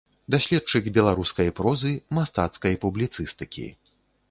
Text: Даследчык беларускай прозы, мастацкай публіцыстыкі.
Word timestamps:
Даследчык 0.35 0.87
беларускай 0.95 1.51
прозы, 1.59 1.93
мастацкай 2.21 2.81
публіцыстыкі. 2.87 3.71